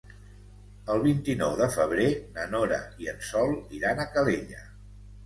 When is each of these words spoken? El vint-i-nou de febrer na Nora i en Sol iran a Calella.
El 0.93 1.01
vint-i-nou 1.01 1.53
de 1.59 1.67
febrer 1.75 2.07
na 2.37 2.45
Nora 2.53 2.79
i 3.05 3.11
en 3.13 3.21
Sol 3.29 3.53
iran 3.81 4.03
a 4.05 4.09
Calella. 4.17 4.65